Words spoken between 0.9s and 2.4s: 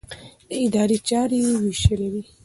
چارې يې وېشلې وې.